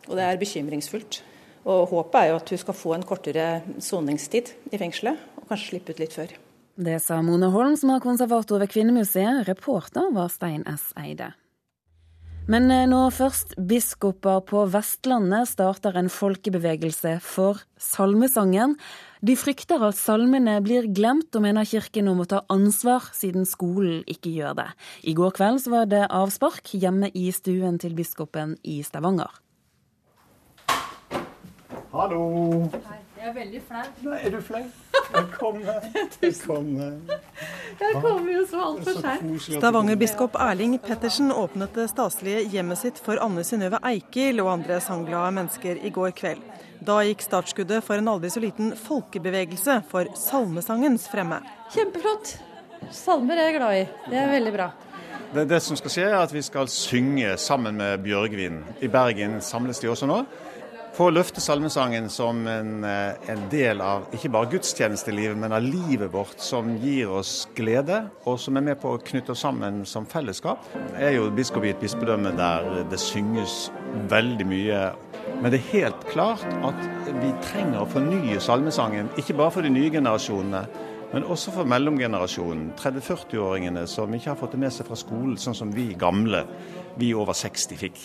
og 0.06 0.16
det 0.18 0.26
er 0.28 0.40
bekymringsfullt. 0.40 1.22
Og 1.64 1.86
Håpet 1.90 2.20
er 2.20 2.30
jo 2.30 2.40
at 2.40 2.50
hun 2.52 2.60
skal 2.60 2.76
få 2.76 2.94
en 2.94 3.06
kortere 3.08 3.46
soningstid 3.82 4.52
i 4.70 4.80
fengselet, 4.80 5.18
og 5.40 5.48
kanskje 5.48 5.72
slippe 5.72 5.94
ut 5.94 6.02
litt 6.02 6.14
før. 6.14 6.34
Det 6.74 6.98
sa 7.02 7.20
Mona 7.22 7.48
Holm, 7.54 7.76
som 7.78 7.92
er 7.94 8.02
konservator 8.02 8.60
ved 8.62 8.70
Kvinnemuseet. 8.72 9.46
Reporter 9.48 10.10
var 10.14 10.30
Stein 10.30 10.66
S. 10.68 10.90
Eide. 10.98 11.32
Men 12.44 12.66
når 12.68 12.90
nå 12.90 12.98
først 13.08 13.54
biskoper 13.56 14.42
på 14.44 14.66
Vestlandet 14.68 15.48
starter 15.48 15.94
en 15.96 16.10
folkebevegelse 16.12 17.14
for 17.24 17.62
salmesangen. 17.80 18.74
De 19.24 19.32
frykter 19.40 19.80
at 19.86 19.96
salmene 19.96 20.58
blir 20.60 20.90
glemt, 20.92 21.30
og 21.32 21.40
mener 21.46 21.64
kirken 21.64 22.10
om 22.12 22.20
å 22.20 22.26
ta 22.28 22.42
ansvar, 22.52 23.06
siden 23.16 23.48
skolen 23.48 24.02
ikke 24.04 24.34
gjør 24.34 24.58
det. 24.60 24.66
I 25.08 25.16
går 25.16 25.32
kveld 25.38 25.64
var 25.72 25.88
det 25.88 26.02
avspark 26.12 26.74
hjemme 26.76 27.08
i 27.16 27.30
stuen 27.32 27.80
til 27.80 27.96
biskopen 27.96 28.58
i 28.60 28.82
Stavanger. 28.84 29.32
Hallo. 31.96 32.28
Hei. 32.74 33.03
Jeg 33.24 33.30
er 33.30 33.36
veldig 33.38 33.60
flau. 33.64 33.84
Nei, 34.04 34.16
er 34.20 34.32
du 34.34 34.40
flau? 34.44 34.64
Velkommen. 35.14 35.68
Velkommen. 36.20 36.98
Jeg 37.80 38.02
kommer 38.04 38.28
jo 38.36 38.42
så 38.50 38.58
altfor 38.66 38.98
seint. 39.00 39.46
Stavanger-biskop 39.46 40.36
Erling 40.44 40.74
Pettersen 40.84 41.32
åpnet 41.32 41.72
det 41.72 41.86
staselige 41.94 42.42
hjemmet 42.52 42.82
sitt 42.82 43.00
for 43.00 43.16
Anne 43.24 43.40
Synnøve 43.48 43.80
Eikil 43.88 44.44
og 44.44 44.52
andre 44.58 44.76
sangglade 44.84 45.32
mennesker 45.38 45.80
i 45.80 45.94
går 45.96 46.12
kveld. 46.20 46.44
Da 46.84 46.98
gikk 47.08 47.24
startskuddet 47.24 47.80
for 47.88 47.96
en 47.96 48.12
aldri 48.12 48.28
så 48.28 48.44
liten 48.44 48.74
folkebevegelse 48.76 49.80
for 49.88 50.12
salmesangens 50.20 51.08
fremme. 51.08 51.40
Kjempeflott. 51.72 52.36
Salmer 52.92 53.40
er 53.40 53.54
jeg 53.54 53.60
glad 53.62 53.78
i. 53.78 53.84
Det 54.10 54.20
er 54.20 54.34
veldig 54.36 54.58
bra. 54.60 54.72
Det, 55.32 55.48
det 55.48 55.64
som 55.64 55.80
skal 55.80 55.96
skje, 55.96 56.10
er 56.12 56.20
at 56.20 56.32
vi 56.36 56.44
skal 56.44 56.68
synge 56.68 57.38
sammen 57.40 57.80
med 57.80 58.04
Bjørgvin. 58.04 58.60
I 58.84 58.92
Bergen 58.92 59.40
samles 59.40 59.80
de 59.80 59.88
også 59.88 60.12
nå 60.12 60.26
for 60.94 61.10
å 61.10 61.14
løfte 61.14 61.42
salmesangen 61.42 62.06
som 62.12 62.44
en, 62.46 62.84
eh, 62.86 63.30
en, 63.32 63.48
del 63.50 63.80
av 63.82 64.06
ikke 64.14 64.30
bare 64.30 64.50
gudstjenestelivet, 64.52 65.36
men 65.36 65.52
av 65.52 65.62
livet 65.62 66.12
vårt, 66.12 66.38
som 66.38 66.76
gir 66.78 67.10
oss 67.10 67.48
glede, 67.56 68.04
og 68.24 68.38
som 68.38 68.56
er 68.56 68.66
med 68.68 68.80
på 68.80 68.94
å 68.94 69.02
knytte 69.02 69.34
oss 69.34 69.42
sammen 69.42 69.84
som 69.86 70.06
fellesskap. 70.06 70.62
Er 70.96 71.16
jo 71.16 71.30
biskop 71.34 71.64
i 71.64 71.72
et 71.74 71.82
bispedømme 71.82 72.36
der 72.38 72.84
det 72.90 73.00
synges 73.02 73.70
veldig 74.10 74.46
mye. 74.46 74.80
Men 75.42 75.50
det 75.50 75.60
er 75.60 75.72
helt 75.72 76.06
klart 76.12 76.46
at 76.62 76.80
vi 77.20 77.32
trenger 77.50 77.82
å 77.82 77.90
fornye 77.90 78.40
salmesangen, 78.40 79.10
ikke 79.18 79.34
bare 79.34 79.50
for 79.50 79.62
de 79.62 79.74
nye 79.74 79.90
generasjonene. 79.90 80.66
Men 81.14 81.26
også 81.30 81.52
for 81.54 81.66
mellomgenerasjonen, 81.70 82.72
30-40-åringene 82.78 83.84
som 83.86 84.14
ikke 84.14 84.32
har 84.32 84.38
fått 84.38 84.56
det 84.56 84.62
med 84.64 84.74
seg 84.74 84.88
fra 84.88 84.98
skolen, 84.98 85.36
sånn 85.38 85.54
som 85.54 85.70
vi 85.74 85.92
gamle, 85.98 86.42
vi 86.98 87.12
over 87.14 87.34
60 87.38 87.78
fikk. 87.78 88.00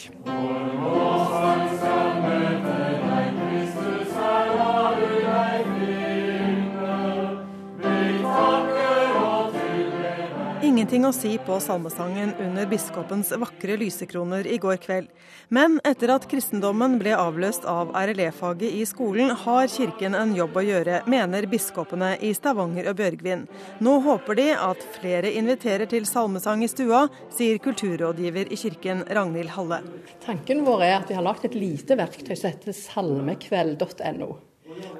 Ingenting 10.79 11.03
å 11.03 11.09
si 11.11 11.33
på 11.43 11.57
salmesangen 11.59 12.29
under 12.39 12.67
biskopens 12.71 13.33
vakre 13.41 13.75
lysekroner 13.81 14.47
i 14.47 14.55
går 14.63 14.77
kveld. 14.79 15.09
Men 15.51 15.73
etter 15.83 16.13
at 16.13 16.23
kristendommen 16.31 16.95
ble 17.01 17.17
avløst 17.19 17.65
av 17.67 17.91
RLE-faget 17.99 18.77
i 18.77 18.85
skolen, 18.87 19.33
har 19.41 19.67
kirken 19.67 20.15
en 20.15 20.31
jobb 20.37 20.55
å 20.55 20.63
gjøre, 20.63 21.01
mener 21.11 21.49
biskopene 21.51 22.13
i 22.23 22.31
Stavanger 22.37 22.87
og 22.87 22.95
Bjørgvin. 23.01 23.43
Nå 23.83 23.97
håper 24.07 24.39
de 24.39 24.47
at 24.55 24.85
flere 24.95 25.33
inviterer 25.41 25.91
til 25.91 26.07
salmesang 26.07 26.63
i 26.63 26.71
stua, 26.71 27.09
sier 27.35 27.59
kulturrådgiver 27.59 28.47
i 28.47 28.63
kirken 28.63 29.03
Ragnhild 29.03 29.51
Halle. 29.57 29.81
Tanken 30.23 30.63
vår 30.63 30.85
er 30.87 30.95
at 31.01 31.11
vi 31.11 31.19
har 31.19 31.27
lagd 31.27 31.43
et 31.49 31.59
lite 31.59 31.99
verktøy 31.99 32.37
som 32.37 32.53
heter 32.53 32.79
salmekveld.no. 32.85 34.31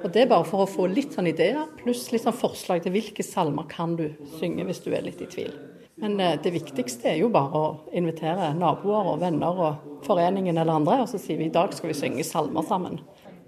Og 0.04 0.12
Det 0.12 0.26
er 0.26 0.30
bare 0.36 0.44
for 0.44 0.66
å 0.66 0.68
få 0.68 0.92
litt 0.92 1.16
sånn 1.16 1.32
ideer, 1.32 1.64
pluss 1.80 2.10
litt 2.12 2.28
sånn 2.28 2.36
forslag 2.36 2.84
til 2.84 2.92
hvilke 3.00 3.24
salmer 3.24 3.64
kan 3.72 3.96
du 3.96 4.10
synge 4.36 4.68
hvis 4.68 4.84
du 4.84 4.92
er 4.92 5.08
litt 5.08 5.24
i 5.24 5.32
tvil. 5.38 5.69
Men 6.00 6.20
eh, 6.20 6.36
det 6.42 6.52
viktigste 6.54 7.12
er 7.12 7.20
jo 7.20 7.28
bare 7.32 7.60
å 7.60 7.66
invitere 7.96 8.52
naboer 8.56 9.14
og 9.14 9.20
venner 9.20 9.64
og 9.66 10.04
foreningen 10.06 10.56
eller 10.56 10.80
andre, 10.80 11.02
og 11.04 11.10
så 11.10 11.20
sier 11.20 11.40
vi 11.40 11.50
i 11.50 11.54
dag 11.54 11.74
skal 11.76 11.92
vi 11.92 11.98
synge 11.98 12.24
salmer 12.24 12.64
sammen. 12.66 13.00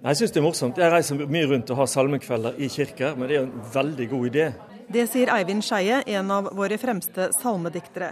Jeg 0.02 0.18
syns 0.18 0.34
det 0.34 0.40
er 0.40 0.44
morsomt. 0.44 0.78
Jeg 0.82 0.90
reiser 0.92 1.20
mye 1.30 1.48
rundt 1.48 1.70
og 1.70 1.78
har 1.78 1.88
salmekvelder 1.88 2.56
i 2.58 2.68
kirker, 2.72 3.14
men 3.16 3.30
det 3.30 3.38
er 3.38 3.44
en 3.46 3.66
veldig 3.74 4.08
god 4.10 4.30
idé. 4.32 4.46
Det 4.92 5.04
sier 5.08 5.30
Eivind 5.32 5.62
Skeie, 5.64 6.00
en 6.18 6.32
av 6.34 6.50
våre 6.58 6.76
fremste 6.76 7.30
salmediktere. 7.36 8.10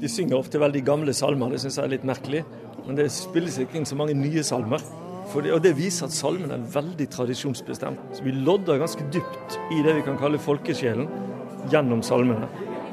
De 0.00 0.08
synger 0.10 0.40
ofte 0.40 0.60
veldig 0.60 0.82
gamle 0.84 1.14
salmer, 1.14 1.54
det 1.54 1.60
syns 1.62 1.78
jeg 1.78 1.86
er 1.86 1.94
litt 1.94 2.08
merkelig. 2.08 2.42
Men 2.86 2.98
det 2.98 3.06
spilles 3.14 3.60
ikke 3.62 3.78
inn 3.78 3.86
så 3.88 3.96
mange 3.96 4.16
nye 4.18 4.42
salmer. 4.44 4.82
Det, 5.30 5.52
og 5.54 5.62
Det 5.62 5.76
viser 5.78 6.08
at 6.08 6.16
salmen 6.16 6.50
er 6.50 6.64
veldig 6.74 7.06
tradisjonsbestemt. 7.14 8.00
Så 8.16 8.24
Vi 8.26 8.34
lodder 8.34 8.80
ganske 8.82 9.06
dypt 9.14 9.58
i 9.70 9.84
det 9.86 9.94
vi 10.00 10.02
kan 10.02 10.18
kalle 10.18 10.42
folkesjelen 10.42 11.06
gjennom 11.70 12.02
salmene. 12.02 12.48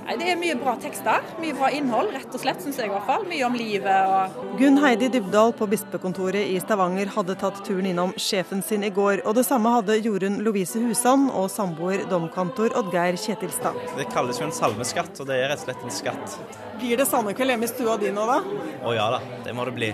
Det 0.08 0.24
er 0.32 0.38
mye 0.40 0.56
bra 0.56 0.74
tekster, 0.80 1.24
mye 1.42 1.56
bra 1.58 1.68
innhold, 1.76 2.14
rett 2.16 2.32
og 2.32 2.40
slett, 2.40 2.62
syns 2.64 2.78
jeg 2.80 2.88
i 2.88 2.92
hvert 2.94 3.04
fall. 3.10 3.26
Mye 3.28 3.44
om 3.44 3.58
livet 3.60 4.08
og 4.08 4.38
Gunn 4.60 4.80
Heidi 4.80 5.10
Dybdahl 5.12 5.52
på 5.58 5.68
bispekontoret 5.68 6.48
i 6.48 6.56
Stavanger 6.64 7.12
hadde 7.12 7.36
tatt 7.42 7.60
turen 7.68 7.90
innom 7.90 8.14
sjefen 8.16 8.64
sin 8.64 8.86
i 8.88 8.92
går, 8.94 9.26
og 9.28 9.36
det 9.36 9.44
samme 9.50 9.74
hadde 9.76 10.00
Jorunn 10.00 10.40
Lovise 10.46 10.80
Husan 10.86 11.28
og 11.28 11.50
samboer 11.52 12.06
domkantor 12.08 12.72
Oddgeir 12.80 13.20
Kjetilstad. 13.20 13.76
Det 14.00 14.08
kalles 14.16 14.40
jo 14.40 14.48
en 14.48 14.56
salmeskatt, 14.56 15.12
og 15.20 15.28
det 15.28 15.42
er 15.42 15.52
rett 15.52 15.66
og 15.66 15.68
slett 15.68 15.84
en 15.84 15.98
skatt. 16.00 16.40
Blir 16.80 17.04
det 17.04 17.10
salmekveld 17.12 17.58
hjemme 17.58 17.68
i 17.68 17.74
stua 17.74 18.00
di 18.00 18.16
nå, 18.16 18.26
da? 18.32 18.40
Å 18.88 18.96
ja 18.96 19.12
da, 19.18 19.22
det 19.44 19.58
må 19.58 19.68
det 19.68 19.76
bli. 19.76 19.92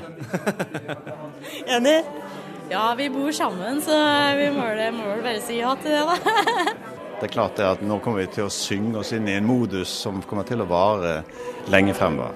Enig? 1.80 2.00
Ja, 2.70 2.86
vi 2.98 3.10
bor 3.10 3.34
sammen, 3.34 3.82
så 3.82 3.98
vi 4.38 4.50
må 4.54 4.70
vel 4.78 5.04
bare 5.26 5.40
si 5.44 5.58
ja 5.58 5.74
til 5.82 5.98
det, 5.98 6.06
da. 6.06 6.74
Det 7.24 7.30
er 7.30 7.38
klart 7.38 7.56
det 7.56 7.64
at 7.64 7.84
nå 7.88 7.96
kommer 8.04 8.20
vi 8.20 8.34
til 8.36 8.50
å 8.50 8.52
synge 8.52 8.98
oss 9.00 9.14
inn 9.16 9.30
i 9.32 9.38
en 9.38 9.46
modus 9.48 9.88
som 9.88 10.18
kommer 10.28 10.44
til 10.44 10.60
å 10.60 10.66
vare 10.68 11.22
lenge 11.72 11.94
fremover. 11.96 12.34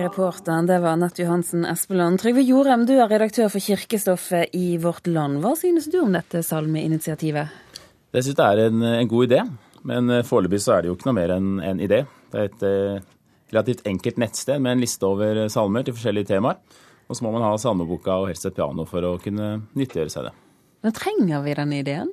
Reporteren 0.00 0.66
det 0.66 0.80
var 0.82 0.98
Nett 0.98 1.20
Johansen 1.22 1.68
Espeland. 1.70 2.18
Trygve 2.18 2.42
Jorem, 2.42 2.82
du 2.82 2.96
er 2.96 3.06
redaktør 3.06 3.46
for 3.54 3.62
Kirkestoffet 3.62 4.50
i 4.58 4.74
Vårt 4.82 5.06
Land. 5.06 5.38
Hva 5.46 5.54
synes 5.62 5.86
du 5.86 6.00
om 6.02 6.18
dette 6.18 6.42
salmeinitiativet? 6.42 7.54
Jeg 8.10 8.26
synes 8.26 8.40
det 8.42 8.48
er 8.48 8.64
en, 8.64 8.82
en, 8.90 9.12
god 9.14 9.28
idé, 9.28 9.40
men 9.86 10.10
eh, 10.16 10.26
foreløpig 10.26 10.64
så 10.66 10.74
er 10.74 10.82
det 10.82 10.90
jo 10.90 10.98
ikke 10.98 11.12
noe 11.12 11.20
mer 11.20 11.36
enn 11.36 11.62
en 11.62 11.86
idé. 11.86 12.02
Det 12.34 12.42
er 12.42 12.50
et 12.50 12.66
eh, 12.66 13.08
relativt 13.54 13.86
enkelt 13.86 14.18
nettsted 14.26 14.66
med 14.66 14.74
en 14.74 14.82
liste 14.88 15.06
over 15.06 15.44
salmer 15.46 15.86
til 15.86 15.94
forskjellige 15.94 16.32
temaer. 16.34 16.58
Og 17.08 17.16
så 17.16 17.24
må 17.24 17.32
man 17.34 17.44
ha 17.46 17.56
salmeboka 17.60 18.20
og 18.20 18.30
helst 18.30 18.46
et 18.48 18.56
piano 18.56 18.84
for 18.88 19.04
å 19.08 19.16
kunne 19.22 19.54
nyttiggjøre 19.72 20.12
seg 20.12 20.28
det. 20.28 20.34
Men 20.84 20.94
trenger 20.94 21.44
vi 21.44 21.56
den 21.58 21.74
ideen? 21.80 22.12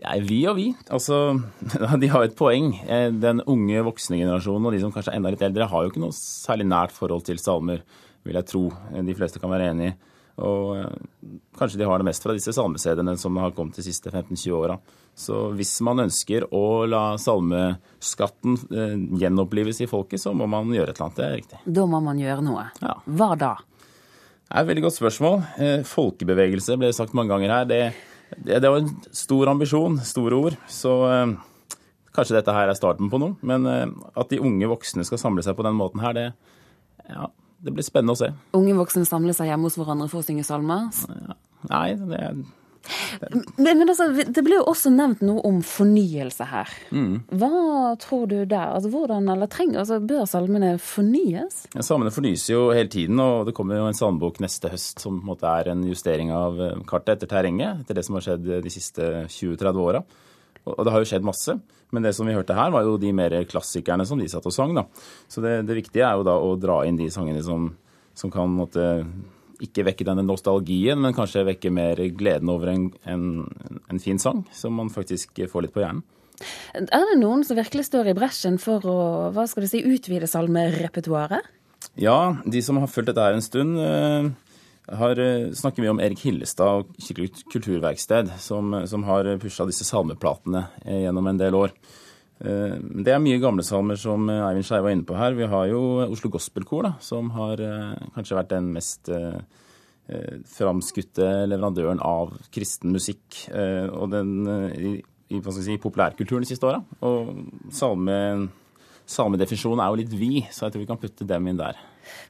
Ja, 0.00 0.14
vi 0.22 0.40
og 0.50 0.56
vi. 0.58 0.68
Altså, 0.90 1.36
de 2.02 2.10
har 2.10 2.24
et 2.26 2.38
poeng. 2.38 2.72
Eh, 2.86 3.10
den 3.12 3.42
unge 3.50 3.84
voksne 3.86 4.18
generasjonen 4.18 4.70
og 4.70 4.74
de 4.74 4.82
som 4.82 4.94
kanskje 4.94 5.14
er 5.14 5.20
enda 5.20 5.34
litt 5.34 5.44
eldre, 5.46 5.68
har 5.70 5.84
jo 5.84 5.92
ikke 5.92 6.02
noe 6.02 6.16
særlig 6.16 6.66
nært 6.70 6.94
forhold 6.94 7.26
til 7.28 7.38
salmer, 7.42 7.84
vil 8.26 8.40
jeg 8.40 8.50
tro. 8.50 8.64
De 8.94 9.16
fleste 9.18 9.42
kan 9.42 9.52
være 9.52 9.70
enig 9.74 9.92
i. 9.92 9.94
Og 10.42 10.76
eh, 10.80 11.34
kanskje 11.58 11.78
de 11.78 11.86
har 11.86 12.02
det 12.02 12.08
mest 12.08 12.24
fra 12.24 12.34
disse 12.34 12.54
salmesedene 12.56 13.14
som 13.20 13.36
har 13.38 13.54
kommet 13.54 13.78
de 13.78 13.84
siste 13.86 14.10
15-20 14.10 14.56
åra. 14.58 14.78
Så 15.14 15.44
hvis 15.54 15.76
man 15.86 16.02
ønsker 16.02 16.48
å 16.50 16.64
la 16.90 17.04
salmeskatten 17.22 18.56
eh, 18.74 18.96
gjenopplives 19.20 19.84
i 19.84 19.90
folket, 19.90 20.22
så 20.22 20.34
må 20.34 20.48
man 20.50 20.74
gjøre 20.74 20.90
et 20.90 20.98
eller 20.98 21.06
annet. 21.06 21.20
Det 21.20 21.26
er 21.28 21.38
riktig. 21.38 21.62
Da 21.78 21.86
må 21.86 22.02
man 22.02 22.18
gjøre 22.18 22.42
noe. 22.46 22.66
Ja. 22.82 22.96
Hva 23.06 23.30
da? 23.38 23.52
Det 24.44 24.52
er 24.52 24.62
et 24.62 24.68
veldig 24.68 24.84
godt 24.84 24.98
spørsmål. 24.98 25.38
Eh, 25.58 25.86
folkebevegelse 25.88 26.76
ble 26.78 26.90
sagt 26.94 27.14
mange 27.16 27.32
ganger 27.32 27.52
her. 27.54 27.68
Det, 27.68 27.80
det, 28.36 28.60
det 28.62 28.70
var 28.70 28.82
en 28.82 28.90
stor 29.16 29.50
ambisjon, 29.50 29.96
store 30.04 30.36
ord. 30.36 30.58
Så 30.70 30.92
eh, 31.08 31.32
kanskje 32.14 32.36
dette 32.36 32.54
her 32.54 32.70
er 32.70 32.78
starten 32.78 33.10
på 33.10 33.20
noe. 33.22 33.38
Men 33.42 33.64
eh, 33.70 33.86
at 34.20 34.30
de 34.30 34.42
unge 34.44 34.68
voksne 34.70 35.06
skal 35.08 35.22
samle 35.22 35.44
seg 35.46 35.56
på 35.58 35.66
den 35.66 35.78
måten 35.78 36.04
her, 36.04 36.14
det, 36.14 36.26
ja, 37.08 37.30
det 37.64 37.74
blir 37.74 37.86
spennende 37.86 38.14
å 38.14 38.20
se. 38.20 38.30
Unge 38.54 38.76
voksne 38.78 39.06
samler 39.08 39.36
seg 39.36 39.50
hjemme 39.50 39.70
hos 39.70 39.80
hverandre 39.80 40.10
for 40.12 40.20
å 40.20 40.26
synge 40.26 40.44
salmer? 40.46 40.92
Nei, 41.70 41.88
det 41.96 42.20
er 42.20 42.44
men, 43.56 43.78
men 43.78 43.88
altså, 43.88 44.08
det 44.12 44.44
ble 44.44 44.58
jo 44.58 44.66
også 44.70 44.92
nevnt 44.94 45.22
noe 45.24 45.42
om 45.48 45.60
fornyelse 45.64 46.48
her. 46.50 46.72
Mm. 46.94 47.22
Hva 47.40 47.94
tror 48.02 48.26
du 48.30 48.36
der? 48.42 48.74
Altså, 48.76 48.90
hvordan, 48.92 49.28
eller 49.32 49.50
trenger, 49.50 49.82
altså, 49.84 50.00
Bør 50.04 50.26
salmene 50.28 50.74
fornyes? 50.82 51.64
Ja, 51.74 51.84
Salmene 51.86 52.12
fornyes 52.14 52.46
jo 52.50 52.66
hele 52.76 52.90
tiden, 52.92 53.20
og 53.22 53.48
det 53.48 53.56
kommer 53.56 53.80
jo 53.80 53.88
en 53.88 53.96
salmebok 53.96 54.42
neste 54.44 54.72
høst 54.72 55.02
som 55.04 55.20
på 55.20 55.24
en 55.24 55.32
måte 55.32 55.48
er 55.48 55.72
en 55.72 55.86
justering 55.88 56.32
av 56.34 56.60
eh, 56.60 56.82
kartet 56.88 57.16
etter 57.16 57.30
terrenget, 57.30 57.84
etter 57.84 57.98
det 57.98 58.04
som 58.06 58.18
har 58.18 58.26
skjedd 58.26 58.52
de 58.64 58.72
siste 58.72 59.08
20-30 59.32 59.84
åra. 59.84 60.04
Og 60.64 60.84
det 60.84 60.92
har 60.92 61.02
jo 61.02 61.08
skjedd 61.08 61.26
masse. 61.26 61.56
Men 61.94 62.02
det 62.02 62.14
som 62.16 62.26
vi 62.26 62.34
hørte 62.34 62.56
her, 62.56 62.72
var 62.74 62.86
jo 62.86 62.96
de 62.98 63.12
mer 63.14 63.36
klassikerne 63.46 64.06
som 64.08 64.18
de 64.18 64.28
satt 64.30 64.46
og 64.48 64.54
sang. 64.54 64.74
da. 64.76 64.86
Så 65.30 65.44
det, 65.44 65.60
det 65.68 65.76
viktige 65.78 66.06
er 66.06 66.18
jo 66.18 66.26
da 66.26 66.34
å 66.40 66.54
dra 66.58 66.80
inn 66.88 66.98
de 66.98 67.10
sangene 67.12 67.42
som, 67.44 67.68
som 68.16 68.32
kan 68.34 68.50
måtte 68.50 69.04
ikke 69.62 69.84
vekke 69.86 70.06
denne 70.06 70.24
nostalgien, 70.26 70.98
men 71.00 71.14
kanskje 71.16 71.46
vekke 71.46 71.70
mer 71.74 72.00
gleden 72.16 72.50
over 72.52 72.72
en, 72.72 72.88
en, 73.08 73.24
en 73.90 74.02
fin 74.02 74.18
sang, 74.18 74.44
som 74.54 74.74
man 74.78 74.90
faktisk 74.92 75.44
får 75.50 75.66
litt 75.66 75.74
på 75.74 75.84
hjernen. 75.84 76.02
Er 76.74 77.04
det 77.10 77.18
noen 77.20 77.44
som 77.46 77.58
virkelig 77.58 77.86
står 77.86 78.10
i 78.10 78.16
bresjen 78.16 78.56
for 78.58 78.82
å 78.90 78.96
hva 79.34 79.46
skal 79.50 79.64
du 79.64 79.70
si, 79.70 79.84
utvide 79.86 80.28
salmerepertoaret? 80.30 81.46
Ja, 82.00 82.36
de 82.44 82.62
som 82.64 82.80
har 82.80 82.90
fulgt 82.90 83.12
dette 83.12 83.22
her 83.22 83.36
en 83.36 83.44
stund, 83.44 83.78
uh, 83.78 84.32
har 84.98 85.20
uh, 85.20 85.52
snakker 85.54 85.84
mye 85.84 85.92
om 85.94 86.00
Erik 86.02 86.24
Hillestad 86.26 86.82
og 86.82 86.96
Kirkelig 86.98 87.44
kulturverksted, 87.52 88.32
som, 88.42 88.74
som 88.90 89.06
har 89.06 89.30
pusha 89.42 89.68
disse 89.68 89.86
salmeplatene 89.86 90.66
uh, 90.82 90.98
gjennom 91.04 91.30
en 91.30 91.38
del 91.40 91.58
år. 91.60 91.76
Det 92.44 93.08
er 93.08 93.22
mye 93.24 93.40
gamle 93.40 93.64
salmer 93.64 93.96
som 93.96 94.28
Eivind 94.28 94.66
Skei 94.68 94.82
var 94.84 94.92
inne 94.92 95.06
på 95.08 95.16
her. 95.16 95.32
Vi 95.36 95.46
har 95.48 95.68
jo 95.70 95.80
Oslo 96.04 96.28
Gospelkor, 96.34 96.84
da, 96.84 96.90
som 97.00 97.30
har 97.32 97.62
kanskje 98.12 98.36
vært 98.36 98.50
den 98.52 98.68
mest 98.74 99.08
framskutte 100.52 101.30
leverandøren 101.48 102.02
av 102.04 102.34
kristen 102.52 102.92
musikk. 102.92 103.46
Og 103.48 104.12
den 104.12 104.34
i, 104.76 104.92
i 105.32 105.40
si, 105.56 105.78
populærkulturen 105.80 106.44
de 106.44 106.50
siste 106.52 106.68
åra. 106.68 106.82
Og 107.08 107.32
salme, 107.72 108.18
salmedefinisjonen 109.08 109.80
er 109.80 109.88
jo 109.88 110.00
litt 110.02 110.14
vid, 110.20 110.52
så 110.52 110.66
jeg 110.66 110.74
tror 110.76 110.84
vi 110.84 110.90
kan 110.92 111.00
putte 111.00 111.28
dem 111.28 111.48
inn 111.48 111.60
der. 111.64 111.80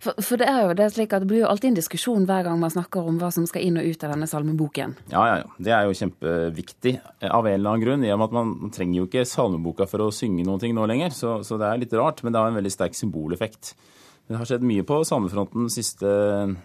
For, 0.03 0.17
for, 0.21 0.41
det 0.41 0.49
er 0.51 0.61
jo 0.65 0.77
det 0.79 0.91
slik 0.95 1.15
at 1.17 1.25
det 1.25 1.31
blir 1.31 1.43
jo 1.43 1.49
alltid 1.51 1.73
en 1.73 1.79
diskusjon 1.79 2.27
hver 2.29 2.47
gang 2.47 2.61
man 2.61 2.73
snakker 2.73 3.09
om 3.11 3.19
hva 3.21 3.31
som 3.35 3.47
skal 3.49 3.65
inn 3.67 3.81
og 3.81 3.89
ut 3.89 4.05
av 4.07 4.15
denne 4.15 4.29
salmeboken. 4.31 4.95
Ja, 5.13 5.25
ja, 5.31 5.41
ja. 5.43 5.49
Det 5.69 5.75
er 5.75 5.89
jo 5.89 5.97
kjempeviktig 6.01 6.95
av 7.31 7.49
en 7.49 7.57
eller 7.57 7.75
annen 7.75 7.85
grunn. 7.85 8.07
i 8.07 8.13
og 8.15 8.21
med 8.21 8.31
at 8.31 8.39
Man, 8.39 8.55
trenger 8.75 9.01
jo 9.01 9.09
ikke 9.09 9.27
salmeboka 9.29 9.89
for 9.91 10.07
å 10.07 10.13
synge 10.15 10.47
noe 10.47 10.73
nå 10.75 10.87
lenger, 10.91 11.15
så, 11.15 11.37
så, 11.47 11.59
det 11.61 11.69
er 11.69 11.83
litt 11.83 11.99
rart. 11.99 12.23
Men 12.23 12.35
det 12.35 12.43
har 12.43 12.53
en 12.53 12.61
veldig 12.61 12.73
sterk 12.73 12.97
symboleffekt. 12.99 13.75
Det 14.25 14.39
har 14.41 14.49
skjedd 14.49 14.65
mye 14.65 14.87
på 14.89 15.03
salmefronten 15.05 15.69
siste, 15.73 16.09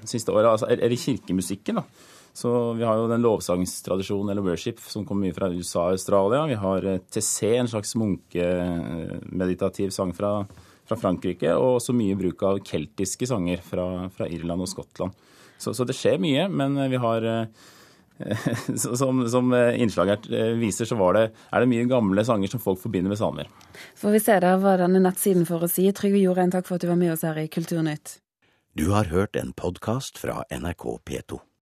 siste 0.07 0.31
året, 0.31 0.53
altså, 0.53 0.69
eller 0.71 0.95
kirkemusikken. 0.95 1.81
da. 1.81 2.15
Så 2.33 2.73
Vi 2.73 2.86
har 2.88 2.95
jo 2.95 3.10
den 3.10 3.23
lovsangstradisjonen 3.25 4.31
eller 4.31 4.45
worship 4.45 4.79
som 4.79 5.05
kommer 5.05 5.27
mye 5.27 5.36
fra 5.36 5.49
USA 5.51 5.89
og 5.89 5.97
Australia. 5.97 6.45
Vi 6.47 6.60
har 6.62 6.88
TC, 7.12 7.57
en 7.57 7.67
slags 7.67 7.95
munkemeditativ 7.99 9.89
sang 9.91 10.13
fra 10.15 10.45
fra 10.89 10.99
Frankrike, 10.99 11.54
og 11.56 11.80
også 11.80 11.95
mye 11.95 12.17
bruk 12.19 12.45
av 12.47 12.62
keltiske 12.65 13.30
sanger 13.30 13.62
fra, 13.65 14.08
fra 14.13 14.30
Irland 14.30 14.65
og 14.65 14.71
Skottland. 14.71 15.28
Så, 15.60 15.73
så, 15.75 15.86
det 15.88 15.97
skjer 15.97 16.21
mye, 16.23 16.47
men 16.52 16.78
vi 16.91 16.99
har 17.04 17.25
eh, 17.28 17.67
som, 19.02 19.25
som 19.30 19.52
innslaget 19.54 20.30
viser, 20.60 20.88
så 20.88 21.12
det, 21.15 21.25
er 21.52 21.63
det 21.63 21.71
mye 21.71 21.89
gamle 21.89 22.23
sanger 22.25 22.52
som 22.52 22.63
folk 22.63 22.82
forbinder 22.82 23.13
med 23.13 23.19
samer. 23.19 23.52
Får 23.99 24.15
vi 24.15 24.23
se 24.23 24.39
da 24.43 24.56
hva 24.62 24.78
denne 24.82 25.04
nettsiden 25.04 25.47
får 25.49 25.67
å 25.67 25.71
si. 25.71 25.89
Trygve 25.95 26.23
Jordein, 26.23 26.54
takk 26.56 26.67
for 26.67 26.80
at 26.80 26.88
du 26.88 26.91
var 26.91 26.99
med 26.99 27.13
oss 27.15 27.28
her 27.28 27.39
i 27.39 27.49
Kulturnytt. 27.52 28.17
Du 28.78 28.91
har 28.93 29.12
hørt 29.12 29.36
en 29.36 29.52
podkast 29.58 30.21
fra 30.21 30.43
NRK 30.54 30.86
P2. 31.04 31.39